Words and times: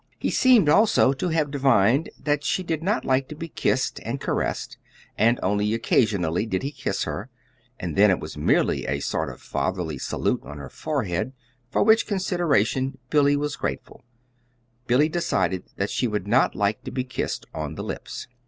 He 0.17 0.31
seemed, 0.31 0.67
also, 0.67 1.13
to 1.13 1.29
have 1.29 1.51
divined 1.51 2.09
that 2.19 2.43
she 2.43 2.63
did 2.63 2.81
not 2.81 3.05
like 3.05 3.27
to 3.27 3.35
be 3.35 3.47
kissed 3.47 3.99
and 4.03 4.19
caressed; 4.19 4.79
and 5.15 5.39
only 5.43 5.75
occasionally 5.75 6.47
did 6.47 6.63
he 6.63 6.71
kiss 6.71 7.03
her, 7.03 7.29
and 7.79 7.95
then 7.95 8.09
it 8.09 8.19
was 8.19 8.35
merely 8.35 8.87
a 8.87 8.99
sort 8.99 9.29
of 9.29 9.39
fatherly 9.39 9.99
salute 9.99 10.41
on 10.43 10.57
her 10.57 10.69
forehead 10.69 11.33
for 11.69 11.83
which 11.83 12.07
consideration 12.07 12.97
Billy 13.11 13.35
was 13.37 13.55
grateful: 13.55 14.03
Billy 14.87 15.07
decided 15.07 15.65
that 15.75 15.91
she 15.91 16.07
would 16.07 16.25
not 16.25 16.55
like 16.55 16.83
to 16.83 16.89
be 16.89 17.03
kissed 17.03 17.45
on 17.53 17.75
the 17.75 17.83
lips. 17.83 18.27